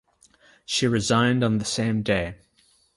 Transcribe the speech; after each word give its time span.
She 0.65 0.87
resigned 0.87 1.43
on 1.43 1.59
the 1.59 1.63
same 1.63 2.01
day. 2.01 2.33